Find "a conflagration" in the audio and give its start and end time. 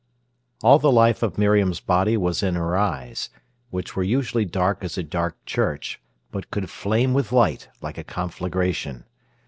7.99-9.03